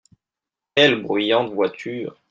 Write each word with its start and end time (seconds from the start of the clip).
Quelles 0.75 1.03
bruyantes 1.03 1.53
voitures! 1.53 2.17